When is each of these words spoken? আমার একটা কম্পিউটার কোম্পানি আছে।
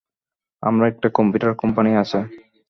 আমার 0.63 0.85
একটা 0.91 1.07
কম্পিউটার 1.17 1.51
কোম্পানি 1.61 1.91
আছে। 2.03 2.19